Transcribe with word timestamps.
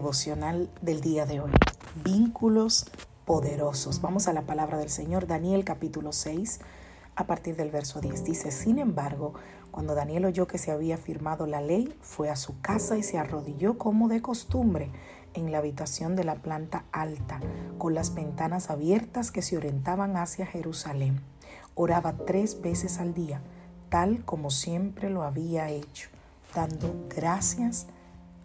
Devocional 0.00 0.70
del 0.80 1.02
día 1.02 1.26
de 1.26 1.40
hoy. 1.40 1.50
Vínculos 2.02 2.86
poderosos. 3.26 4.00
Vamos 4.00 4.28
a 4.28 4.32
la 4.32 4.46
palabra 4.46 4.78
del 4.78 4.88
Señor, 4.88 5.26
Daniel 5.26 5.62
capítulo 5.62 6.12
6, 6.12 6.60
a 7.16 7.26
partir 7.26 7.54
del 7.54 7.70
verso 7.70 8.00
10. 8.00 8.24
Dice, 8.24 8.50
sin 8.50 8.78
embargo, 8.78 9.34
cuando 9.70 9.94
Daniel 9.94 10.24
oyó 10.24 10.46
que 10.46 10.56
se 10.56 10.70
había 10.70 10.96
firmado 10.96 11.46
la 11.46 11.60
ley, 11.60 11.94
fue 12.00 12.30
a 12.30 12.36
su 12.36 12.58
casa 12.62 12.96
y 12.96 13.02
se 13.02 13.18
arrodilló 13.18 13.76
como 13.76 14.08
de 14.08 14.22
costumbre 14.22 14.90
en 15.34 15.52
la 15.52 15.58
habitación 15.58 16.16
de 16.16 16.24
la 16.24 16.36
planta 16.36 16.86
alta, 16.92 17.38
con 17.76 17.94
las 17.94 18.14
ventanas 18.14 18.70
abiertas 18.70 19.30
que 19.30 19.42
se 19.42 19.58
orientaban 19.58 20.16
hacia 20.16 20.46
Jerusalén. 20.46 21.20
Oraba 21.74 22.16
tres 22.24 22.62
veces 22.62 23.00
al 23.00 23.12
día, 23.12 23.42
tal 23.90 24.24
como 24.24 24.50
siempre 24.50 25.10
lo 25.10 25.24
había 25.24 25.68
hecho, 25.68 26.08
dando 26.54 27.06
gracias 27.10 27.86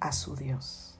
a 0.00 0.12
su 0.12 0.34
Dios. 0.34 0.92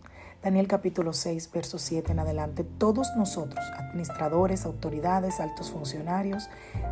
Daniel 0.42 0.66
capítulo 0.66 1.12
6, 1.12 1.52
verso 1.52 1.78
7 1.78 2.10
en 2.10 2.18
adelante, 2.18 2.64
todos 2.64 3.14
nosotros, 3.16 3.64
administradores, 3.78 4.66
autoridades, 4.66 5.38
altos 5.38 5.70
funcionarios, 5.70 6.48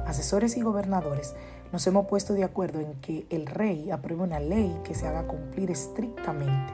asesores 0.07 0.57
y 0.57 0.63
gobernadores, 0.63 1.35
nos 1.73 1.85
hemos 1.89 2.07
puesto 2.07 2.35
de 2.35 2.45
acuerdo 2.45 2.79
en 2.79 2.95
que 3.01 3.27
el 3.29 3.47
rey 3.47 3.91
apruebe 3.91 4.23
una 4.23 4.39
ley 4.39 4.73
que 4.85 4.95
se 4.95 5.09
haga 5.09 5.27
cumplir 5.27 5.73
estrictamente. 5.73 6.73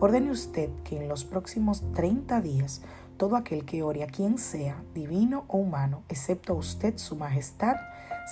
Ordene 0.00 0.30
usted 0.30 0.70
que 0.82 0.96
en 0.96 1.08
los 1.08 1.26
próximos 1.26 1.82
30 1.92 2.40
días 2.40 2.80
todo 3.18 3.36
aquel 3.36 3.66
que 3.66 3.82
ore 3.82 4.02
a 4.02 4.06
quien 4.06 4.38
sea, 4.38 4.82
divino 4.94 5.44
o 5.48 5.58
humano, 5.58 6.04
excepto 6.08 6.54
a 6.54 6.56
usted, 6.56 6.96
su 6.96 7.16
majestad, 7.16 7.76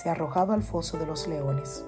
sea 0.03 0.13
arrojado 0.13 0.55
al 0.55 0.63
foso 0.63 0.97
de 0.97 1.05
los 1.05 1.29
leones. 1.29 1.85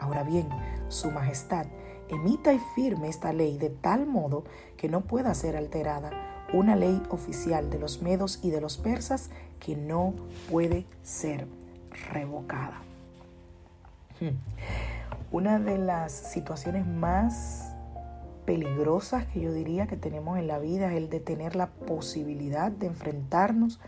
Ahora 0.00 0.24
bien, 0.24 0.48
su 0.88 1.12
majestad, 1.12 1.66
emita 2.08 2.52
y 2.52 2.60
firme 2.74 3.08
esta 3.08 3.32
ley 3.32 3.58
de 3.58 3.70
tal 3.70 4.06
modo 4.06 4.44
que 4.76 4.88
no 4.88 5.02
pueda 5.02 5.34
ser 5.34 5.56
alterada, 5.56 6.10
una 6.52 6.76
ley 6.76 7.02
oficial 7.10 7.70
de 7.70 7.78
los 7.78 8.02
medos 8.02 8.40
y 8.42 8.50
de 8.50 8.60
los 8.60 8.78
persas 8.78 9.30
que 9.60 9.76
no 9.76 10.14
puede 10.50 10.86
ser 11.02 11.46
revocada. 12.12 12.82
Hmm. 14.20 14.36
Una 15.30 15.58
de 15.58 15.78
las 15.78 16.12
situaciones 16.12 16.86
más 16.86 17.74
peligrosas 18.46 19.26
que 19.26 19.40
yo 19.40 19.52
diría 19.52 19.86
que 19.86 19.96
tenemos 19.96 20.38
en 20.38 20.46
la 20.46 20.58
vida 20.58 20.90
es 20.90 20.96
el 20.96 21.10
de 21.10 21.20
tener 21.20 21.54
la 21.54 21.66
posibilidad 21.66 22.72
de 22.72 22.86
enfrentarnos 22.86 23.78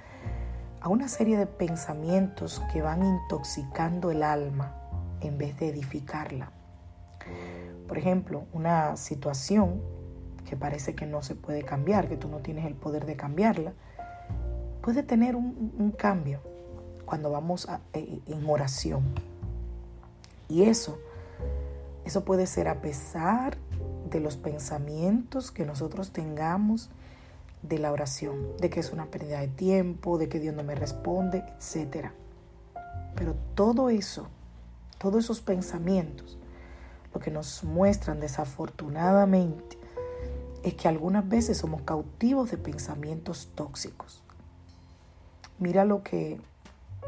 a 0.82 0.88
una 0.88 1.08
serie 1.08 1.38
de 1.38 1.46
pensamientos 1.46 2.62
que 2.72 2.82
van 2.82 3.02
intoxicando 3.02 4.10
el 4.10 4.22
alma 4.22 4.74
en 5.20 5.38
vez 5.38 5.58
de 5.58 5.68
edificarla. 5.68 6.52
Por 7.90 7.98
ejemplo, 7.98 8.44
una 8.52 8.96
situación 8.96 9.82
que 10.48 10.56
parece 10.56 10.94
que 10.94 11.06
no 11.06 11.22
se 11.22 11.34
puede 11.34 11.64
cambiar, 11.64 12.08
que 12.08 12.16
tú 12.16 12.28
no 12.28 12.38
tienes 12.38 12.64
el 12.66 12.74
poder 12.74 13.04
de 13.04 13.16
cambiarla, 13.16 13.72
puede 14.80 15.02
tener 15.02 15.34
un, 15.34 15.92
cambio 15.98 16.38
cuando 17.04 17.32
vamos 17.32 17.66
eh, 17.92 18.20
en 18.28 18.48
oración. 18.48 19.02
Y 20.48 20.62
eso, 20.62 21.00
eso 22.04 22.24
puede 22.24 22.46
ser 22.46 22.68
a 22.68 22.80
pesar 22.80 23.58
de 24.08 24.20
los 24.20 24.36
pensamientos 24.36 25.50
que 25.50 25.66
nosotros 25.66 26.12
tengamos 26.12 26.90
de 27.64 27.80
la 27.80 27.90
oración, 27.90 28.56
de 28.60 28.70
que 28.70 28.78
es 28.78 28.92
una 28.92 29.06
pérdida 29.06 29.40
de 29.40 29.48
tiempo, 29.48 30.16
de 30.16 30.28
que 30.28 30.38
Dios 30.38 30.54
no 30.54 30.62
me 30.62 30.76
responde, 30.76 31.42
etc. 31.58 32.10
Pero 33.16 33.34
todo 33.56 33.90
eso, 33.90 34.28
todos 34.98 35.24
esos 35.24 35.40
pensamientos, 35.40 36.38
lo 37.12 37.20
que 37.20 37.30
nos 37.30 37.64
muestran 37.64 38.20
desafortunadamente 38.20 39.78
es 40.62 40.74
que 40.74 40.88
algunas 40.88 41.28
veces 41.28 41.58
somos 41.58 41.82
cautivos 41.82 42.50
de 42.50 42.58
pensamientos 42.58 43.50
tóxicos. 43.54 44.22
Mira 45.58 45.84
lo 45.84 46.02
que 46.02 46.40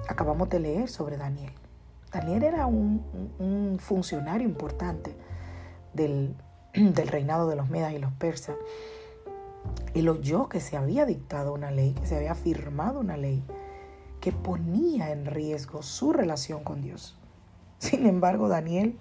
acabamos 0.08 0.48
de 0.48 0.60
leer 0.60 0.88
sobre 0.88 1.16
Daniel. 1.16 1.52
Daniel 2.12 2.42
era 2.42 2.66
un, 2.66 3.78
funcionario 3.78 4.46
importante 4.46 5.14
del, 5.94 6.36
reinado 6.74 7.48
de 7.48 7.56
los 7.56 7.70
Medas 7.70 7.92
y 7.92 7.98
los 7.98 8.12
persas. 8.12 8.56
Él 9.94 10.08
oyó 10.08 10.48
que 10.48 10.60
se 10.60 10.76
había 10.76 11.06
dictado 11.06 11.54
una 11.54 11.70
ley, 11.70 11.94
que 11.94 12.06
se 12.06 12.16
había 12.16 12.34
firmado 12.34 13.00
una 13.00 13.16
ley 13.16 13.42
que 14.20 14.32
ponía 14.32 15.10
en 15.10 15.26
riesgo 15.26 15.82
su 15.82 16.12
relación 16.12 16.64
con 16.64 16.82
Dios. 16.82 17.16
Sin 17.82 18.06
embargo, 18.06 18.46
Daniel 18.46 18.96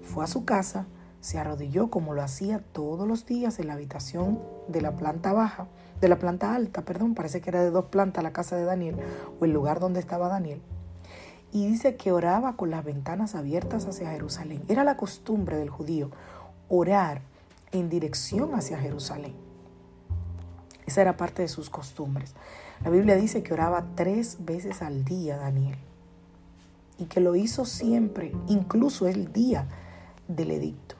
fue 0.00 0.24
a 0.24 0.26
su 0.26 0.46
casa, 0.46 0.86
se 1.20 1.38
arrodilló 1.38 1.90
como 1.90 2.14
lo 2.14 2.22
hacía 2.22 2.60
todos 2.72 3.06
los 3.06 3.26
días 3.26 3.58
en 3.58 3.66
la 3.66 3.74
habitación 3.74 4.40
de 4.68 4.80
la 4.80 4.96
planta 4.96 5.34
baja, 5.34 5.66
de 6.00 6.08
la 6.08 6.18
planta 6.18 6.54
alta, 6.54 6.80
perdón, 6.80 7.14
parece 7.14 7.42
que 7.42 7.50
era 7.50 7.62
de 7.62 7.70
dos 7.70 7.84
plantas 7.84 8.24
la 8.24 8.32
casa 8.32 8.56
de 8.56 8.64
Daniel 8.64 8.96
o 9.38 9.44
el 9.44 9.52
lugar 9.52 9.80
donde 9.80 10.00
estaba 10.00 10.28
Daniel. 10.28 10.62
Y 11.52 11.66
dice 11.66 11.96
que 11.96 12.10
oraba 12.10 12.56
con 12.56 12.70
las 12.70 12.82
ventanas 12.86 13.34
abiertas 13.34 13.84
hacia 13.84 14.12
Jerusalén. 14.12 14.62
Era 14.66 14.82
la 14.82 14.96
costumbre 14.96 15.58
del 15.58 15.68
judío 15.68 16.10
orar 16.70 17.20
en 17.70 17.90
dirección 17.90 18.54
hacia 18.54 18.78
Jerusalén. 18.78 19.34
Esa 20.86 21.02
era 21.02 21.18
parte 21.18 21.42
de 21.42 21.48
sus 21.48 21.68
costumbres. 21.68 22.32
La 22.82 22.88
Biblia 22.88 23.14
dice 23.14 23.42
que 23.42 23.52
oraba 23.52 23.88
tres 23.94 24.38
veces 24.40 24.80
al 24.80 25.04
día 25.04 25.36
Daniel 25.36 25.76
y 26.98 27.06
que 27.06 27.20
lo 27.20 27.34
hizo 27.34 27.64
siempre, 27.64 28.32
incluso 28.48 29.08
el 29.08 29.32
día 29.32 29.66
del 30.28 30.50
edicto. 30.50 30.96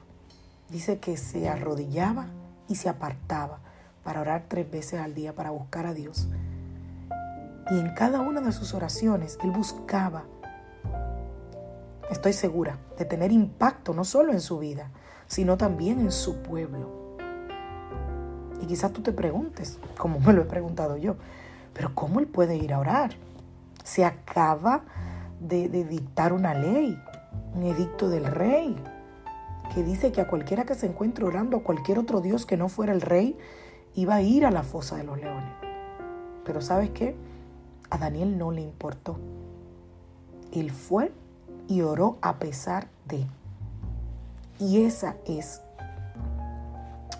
Dice 0.69 0.99
que 0.99 1.17
se 1.17 1.47
arrodillaba 1.47 2.27
y 2.67 2.75
se 2.75 2.89
apartaba 2.89 3.59
para 4.03 4.21
orar 4.21 4.45
tres 4.47 4.69
veces 4.69 4.99
al 4.99 5.13
día, 5.13 5.33
para 5.35 5.51
buscar 5.51 5.85
a 5.85 5.93
Dios. 5.93 6.27
Y 7.71 7.79
en 7.79 7.93
cada 7.93 8.21
una 8.21 8.41
de 8.41 8.51
sus 8.51 8.73
oraciones 8.73 9.37
él 9.43 9.51
buscaba, 9.51 10.23
estoy 12.09 12.33
segura, 12.33 12.77
de 12.97 13.05
tener 13.05 13.31
impacto 13.31 13.93
no 13.93 14.03
solo 14.03 14.33
en 14.33 14.41
su 14.41 14.59
vida, 14.59 14.89
sino 15.27 15.57
también 15.57 15.99
en 15.99 16.11
su 16.11 16.37
pueblo. 16.41 17.17
Y 18.61 18.65
quizás 18.65 18.91
tú 18.91 19.01
te 19.01 19.11
preguntes, 19.11 19.79
como 19.97 20.19
me 20.19 20.33
lo 20.33 20.41
he 20.41 20.45
preguntado 20.45 20.97
yo, 20.97 21.15
pero 21.73 21.95
¿cómo 21.95 22.19
él 22.19 22.27
puede 22.27 22.55
ir 22.55 22.73
a 22.73 22.79
orar? 22.79 23.11
Se 23.83 24.05
acaba 24.05 24.83
de, 25.43 25.67
dictar 25.85 26.33
una 26.33 26.53
ley, 26.53 26.97
un 27.55 27.63
edicto 27.63 28.09
del 28.09 28.25
rey, 28.25 28.75
que 29.73 29.83
dice 29.83 30.11
que 30.11 30.21
a 30.21 30.27
cualquiera 30.27 30.65
que 30.65 30.75
se 30.75 30.87
encuentre 30.87 31.25
orando 31.25 31.57
a 31.57 31.63
cualquier 31.63 31.99
otro 31.99 32.21
Dios 32.21 32.45
que 32.45 32.57
no 32.57 32.69
fuera 32.69 32.93
el 32.93 33.01
rey, 33.01 33.37
iba 33.95 34.15
a 34.15 34.21
ir 34.21 34.45
a 34.45 34.51
la 34.51 34.63
fosa 34.63 34.95
de 34.95 35.03
los 35.03 35.19
leones. 35.19 35.53
Pero 36.45 36.61
¿sabes 36.61 36.89
qué? 36.91 37.15
A 37.89 37.97
Daniel 37.97 38.37
no 38.37 38.51
le 38.51 38.61
importó. 38.61 39.19
Él 40.51 40.71
fue 40.71 41.11
y 41.67 41.81
oró 41.81 42.17
a 42.21 42.37
pesar 42.37 42.87
de. 43.07 43.25
Y 44.59 44.83
esa 44.83 45.15
es 45.25 45.61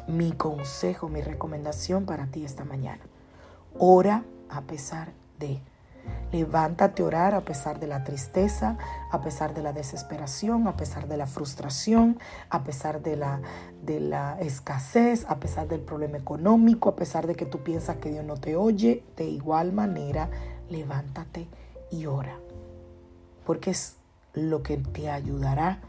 mi 0.07 0.31
consejo, 0.31 1.09
mi 1.09 1.21
recomendación 1.21 2.05
para 2.05 2.27
ti 2.27 2.45
esta 2.45 2.63
mañana. 2.63 3.01
Ora 3.77 4.23
a 4.49 4.61
pesar 4.61 5.11
de. 5.39 5.59
Levántate 6.33 7.03
a 7.03 7.05
orar 7.05 7.35
a 7.35 7.41
pesar 7.41 7.79
de 7.79 7.85
la 7.85 8.03
tristeza, 8.03 8.79
a 9.11 9.21
pesar 9.21 9.53
de 9.53 9.61
la 9.61 9.71
desesperación, 9.71 10.67
a 10.67 10.75
pesar 10.75 11.07
de 11.07 11.15
la 11.15 11.27
frustración, 11.27 12.17
a 12.49 12.63
pesar 12.63 13.03
de 13.03 13.15
la, 13.15 13.39
de 13.83 13.99
la 13.99 14.39
escasez, 14.39 15.27
a 15.29 15.39
pesar 15.39 15.67
del 15.67 15.81
problema 15.81 16.17
económico, 16.17 16.89
a 16.89 16.95
pesar 16.95 17.27
de 17.27 17.35
que 17.35 17.45
tú 17.45 17.59
piensas 17.59 17.97
que 17.97 18.09
Dios 18.09 18.25
no 18.25 18.37
te 18.37 18.55
oye. 18.55 19.03
De 19.15 19.25
igual 19.25 19.73
manera, 19.73 20.31
levántate 20.71 21.47
y 21.91 22.07
ora. 22.07 22.35
Porque 23.45 23.69
es 23.69 23.97
lo 24.33 24.63
que 24.63 24.77
te 24.77 25.11
ayudará 25.11 25.81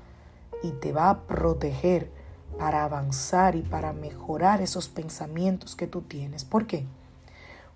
y 0.63 0.73
te 0.73 0.93
va 0.93 1.09
a 1.09 1.21
proteger 1.23 2.11
para 2.59 2.85
avanzar 2.85 3.57
y 3.57 3.63
para 3.63 3.95
mejorar 3.95 4.61
esos 4.61 4.91
pensamientos 4.91 5.75
que 5.75 5.87
tú 5.87 6.03
tienes. 6.03 6.45
¿Por 6.45 6.67
qué? 6.67 6.85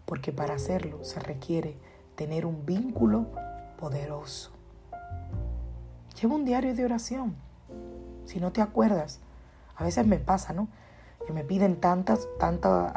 Porque 0.04 0.32
para 0.32 0.52
hacerlo 0.52 1.02
se 1.02 1.18
requiere 1.18 1.87
tener 2.18 2.46
un 2.46 2.66
vínculo 2.66 3.28
poderoso. 3.78 4.50
Lleva 6.20 6.34
un 6.34 6.44
diario 6.44 6.74
de 6.74 6.84
oración. 6.84 7.36
Si 8.24 8.40
no 8.40 8.50
te 8.50 8.60
acuerdas, 8.60 9.20
a 9.76 9.84
veces 9.84 10.04
me 10.04 10.18
pasa, 10.18 10.52
¿no? 10.52 10.66
Que 11.24 11.32
me 11.32 11.44
piden 11.44 11.76
tantas, 11.76 12.26
tantas, 12.40 12.92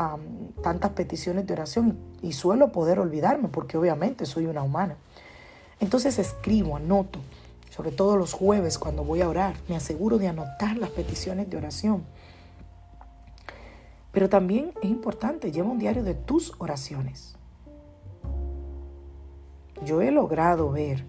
tantas 0.63 0.91
peticiones 0.93 1.45
de 1.45 1.53
oración 1.53 1.99
y 2.23 2.33
suelo 2.33 2.71
poder 2.71 2.99
olvidarme 2.99 3.47
porque 3.47 3.77
obviamente 3.77 4.25
soy 4.25 4.47
una 4.47 4.63
humana. 4.63 4.97
Entonces 5.79 6.17
escribo, 6.17 6.75
anoto, 6.75 7.19
sobre 7.69 7.91
todo 7.91 8.17
los 8.17 8.33
jueves 8.33 8.79
cuando 8.79 9.03
voy 9.03 9.21
a 9.21 9.29
orar, 9.29 9.53
me 9.69 9.75
aseguro 9.75 10.17
de 10.17 10.29
anotar 10.29 10.77
las 10.77 10.89
peticiones 10.89 11.47
de 11.47 11.57
oración. 11.57 12.05
Pero 14.11 14.29
también 14.29 14.73
es 14.81 14.89
importante, 14.89 15.51
lleva 15.51 15.69
un 15.69 15.77
diario 15.77 16.03
de 16.03 16.15
tus 16.15 16.53
oraciones. 16.57 17.35
Yo 19.83 20.01
he 20.01 20.11
logrado 20.11 20.69
ver 20.71 21.03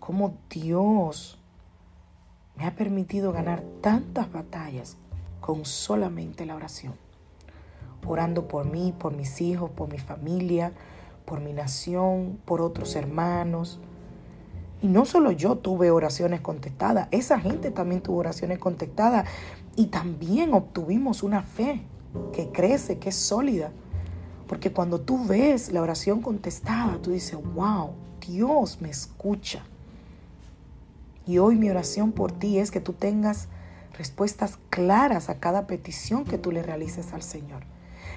cómo 0.00 0.34
Dios 0.50 1.38
me 2.56 2.66
ha 2.66 2.74
permitido 2.74 3.32
ganar 3.32 3.62
tantas 3.80 4.32
batallas 4.32 4.96
con 5.40 5.64
solamente 5.64 6.46
la 6.46 6.56
oración. 6.56 6.94
Orando 8.04 8.48
por 8.48 8.66
mí, 8.66 8.92
por 8.98 9.14
mis 9.14 9.40
hijos, 9.40 9.70
por 9.70 9.88
mi 9.88 9.98
familia, 9.98 10.72
por 11.24 11.40
mi 11.40 11.52
nación, 11.52 12.40
por 12.44 12.60
otros 12.60 12.96
hermanos. 12.96 13.78
Y 14.82 14.88
no 14.88 15.04
solo 15.04 15.30
yo 15.30 15.56
tuve 15.56 15.90
oraciones 15.90 16.40
contestadas, 16.40 17.08
esa 17.12 17.38
gente 17.38 17.70
también 17.70 18.00
tuvo 18.00 18.18
oraciones 18.18 18.58
contestadas 18.58 19.28
y 19.76 19.86
también 19.86 20.54
obtuvimos 20.54 21.22
una 21.22 21.42
fe 21.42 21.82
que 22.32 22.50
crece, 22.50 22.98
que 22.98 23.10
es 23.10 23.16
sólida. 23.16 23.70
Porque 24.46 24.72
cuando 24.72 25.00
tú 25.00 25.26
ves 25.26 25.72
la 25.72 25.82
oración 25.82 26.20
contestada, 26.22 26.98
tú 27.02 27.10
dices, 27.10 27.38
wow, 27.54 27.90
Dios 28.26 28.80
me 28.80 28.90
escucha. 28.90 29.64
Y 31.26 31.38
hoy 31.38 31.56
mi 31.56 31.68
oración 31.68 32.12
por 32.12 32.32
ti 32.32 32.58
es 32.58 32.70
que 32.70 32.80
tú 32.80 32.92
tengas 32.92 33.48
respuestas 33.98 34.58
claras 34.70 35.28
a 35.28 35.40
cada 35.40 35.66
petición 35.66 36.24
que 36.24 36.38
tú 36.38 36.52
le 36.52 36.62
realices 36.62 37.12
al 37.12 37.22
Señor. 37.22 37.64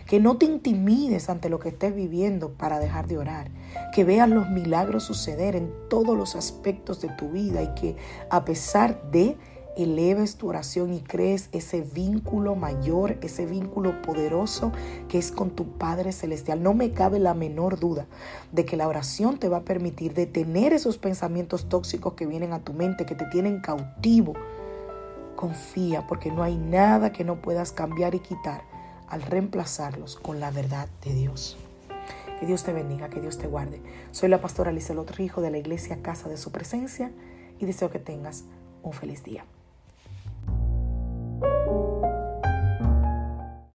Que 0.06 0.20
no 0.20 0.38
te 0.38 0.46
intimides 0.46 1.30
ante 1.30 1.50
lo 1.50 1.60
que 1.60 1.70
estés 1.70 1.96
viviendo 1.96 2.52
para 2.52 2.80
dejar 2.80 3.08
de 3.08 3.18
orar. 3.18 3.50
Que 3.94 4.04
veas 4.04 4.30
los 4.30 4.50
milagros 4.50 5.04
suceder 5.04 5.56
en 5.56 5.72
todos 5.90 6.16
los 6.18 6.36
aspectos 6.36 7.02
de 7.02 7.10
tu 7.10 7.30
vida 7.30 7.64
y 7.64 7.74
que 7.76 7.96
a 8.30 8.46
pesar 8.46 9.10
de 9.12 9.38
eleves 9.84 10.36
tu 10.36 10.50
oración 10.50 10.94
y 10.94 11.02
crees 11.02 11.50
ese 11.52 11.82
vínculo 11.82 12.56
mayor, 12.56 13.18
ese 13.22 13.46
vínculo 13.46 14.02
poderoso 14.02 14.72
que 15.08 15.18
es 15.18 15.32
con 15.32 15.52
tu 15.52 15.78
Padre 15.78 16.12
Celestial. 16.12 16.62
No 16.64 16.74
me 16.74 16.92
cabe 16.92 17.20
la 17.20 17.34
menor 17.34 17.80
duda 17.80 18.08
de 18.52 18.66
que 18.66 18.78
la 18.78 18.88
oración 18.88 19.38
te 19.38 19.50
va 19.50 19.58
a 19.58 19.64
permitir 19.64 20.14
detener 20.14 20.74
esos 20.74 20.98
pensamientos 20.98 21.70
tóxicos 21.70 22.14
que 22.14 22.26
vienen 22.26 22.54
a 22.54 22.60
tu 22.60 22.74
mente, 22.74 23.06
que 23.06 23.16
te 23.16 23.26
tienen 23.26 23.60
cautivo. 23.62 24.34
Confía 25.36 26.08
porque 26.08 26.32
no 26.32 26.44
hay 26.44 26.58
nada 26.58 27.12
que 27.12 27.24
no 27.24 27.42
puedas 27.42 27.72
cambiar 27.72 28.16
y 28.16 28.20
quitar 28.20 28.64
al 29.08 29.22
reemplazarlos 29.22 30.18
con 30.18 30.40
la 30.40 30.52
verdad 30.52 30.88
de 31.04 31.14
Dios. 31.14 31.58
Que 32.40 32.46
Dios 32.46 32.64
te 32.64 32.72
bendiga, 32.72 33.10
que 33.10 33.20
Dios 33.20 33.38
te 33.38 33.48
guarde. 33.48 33.82
Soy 34.12 34.30
la 34.30 34.40
pastora 34.40 34.72
Lizelot 34.72 35.12
Rijo 35.12 35.42
de 35.42 35.52
la 35.52 35.58
iglesia 35.58 36.02
Casa 36.02 36.30
de 36.30 36.38
Su 36.38 36.52
Presencia 36.52 37.12
y 37.60 37.66
deseo 37.66 37.90
que 37.90 38.00
tengas 38.00 38.46
un 38.82 38.94
feliz 38.94 39.24
día. 39.24 39.46